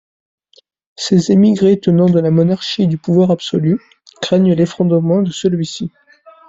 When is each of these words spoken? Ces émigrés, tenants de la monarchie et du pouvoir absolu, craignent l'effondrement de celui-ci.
Ces 0.95 1.31
émigrés, 1.31 1.79
tenants 1.79 2.09
de 2.09 2.19
la 2.19 2.31
monarchie 2.31 2.81
et 2.81 2.87
du 2.87 2.97
pouvoir 2.97 3.29
absolu, 3.29 3.79
craignent 4.19 4.53
l'effondrement 4.55 5.21
de 5.21 5.29
celui-ci. 5.29 5.91